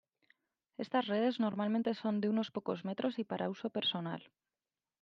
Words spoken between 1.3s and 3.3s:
normalmente son de unos pocos metros y